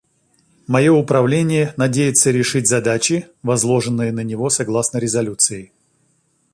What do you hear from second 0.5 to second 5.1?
Мое Управление надеется решить задачи, возложенные на него согласно